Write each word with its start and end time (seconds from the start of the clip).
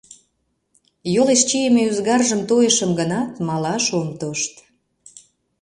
Йолеш 1.13 1.41
чийыме 1.49 1.81
ӱзгаржым 1.89 2.41
тойышым 2.49 2.91
гынат, 2.99 3.31
малаш 3.47 3.85
ом 3.99 4.09
тошт. 4.19 4.53